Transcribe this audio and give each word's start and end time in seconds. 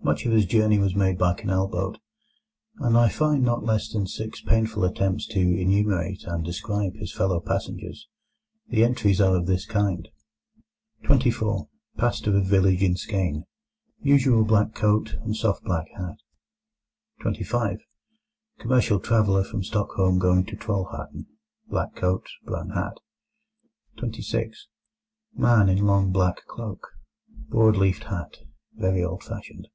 Much 0.00 0.24
of 0.24 0.32
his 0.32 0.46
journey 0.46 0.78
was 0.78 0.94
made 0.94 1.18
by 1.18 1.34
canal 1.34 1.68
boat, 1.68 1.98
and 2.78 2.96
I 2.96 3.10
find 3.10 3.42
not 3.42 3.64
less 3.66 3.90
than 3.92 4.06
six 4.06 4.40
painful 4.40 4.82
attempts 4.82 5.26
to 5.26 5.38
enumerate 5.38 6.22
and 6.24 6.42
describe 6.42 6.94
his 6.94 7.12
fellow 7.12 7.40
passengers. 7.40 8.08
The 8.68 8.84
entries 8.84 9.20
are 9.20 9.36
of 9.36 9.44
this 9.44 9.66
kind: 9.66 10.08
24. 11.02 11.68
Pastor 11.98 12.34
of 12.34 12.46
village 12.46 12.82
in 12.82 12.94
Skåne. 12.94 13.42
Usual 14.00 14.44
black 14.46 14.74
coat 14.74 15.16
and 15.20 15.36
soft 15.36 15.62
black 15.64 15.84
hat. 15.98 16.16
25. 17.20 17.76
Commercial 18.60 19.00
traveller 19.00 19.44
from 19.44 19.62
Stockholm 19.62 20.18
going 20.18 20.46
to 20.46 20.56
Trollhättan. 20.56 21.26
Black 21.68 21.94
cloak, 21.94 22.24
brown 22.46 22.70
hat. 22.70 22.96
26. 23.98 24.68
Man 25.34 25.68
in 25.68 25.84
long 25.86 26.10
black 26.12 26.46
cloak, 26.46 26.88
broad 27.50 27.76
leafed 27.76 28.04
hat, 28.04 28.38
very 28.74 29.04
old 29.04 29.22
fashioned. 29.22 29.68